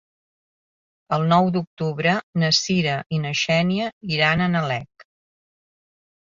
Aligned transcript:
El 1.17 1.25
nou 1.33 1.49
d'octubre 1.57 2.13
na 2.43 2.49
Sira 2.61 2.95
i 3.17 3.21
na 3.27 3.35
Xènia 3.43 3.91
iran 4.17 4.43
a 4.47 4.49
Nalec. 4.57 5.07